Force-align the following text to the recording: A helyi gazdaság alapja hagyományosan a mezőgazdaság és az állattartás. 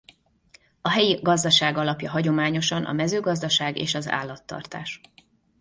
A 0.81 0.89
helyi 0.89 1.19
gazdaság 1.21 1.77
alapja 1.77 2.09
hagyományosan 2.09 2.85
a 2.85 2.91
mezőgazdaság 2.91 3.77
és 3.77 3.95
az 3.95 4.09
állattartás. 4.09 5.01